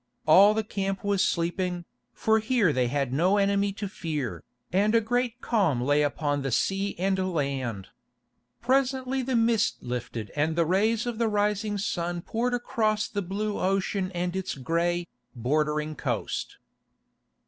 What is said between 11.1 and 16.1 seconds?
the rising sun poured across the blue ocean and its gray, bordering